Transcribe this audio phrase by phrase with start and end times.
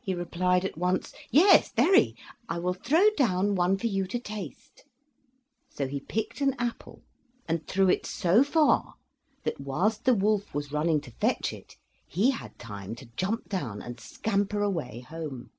[0.00, 2.14] he replied at once: "Yes, very;
[2.48, 4.84] I will throw down one for you to taste."
[5.68, 7.02] So he picked an apple
[7.48, 8.94] and threw it so far
[9.42, 11.74] that whilst the wolf was running to fetch it
[12.06, 15.50] he had time to jump down and scamper away home.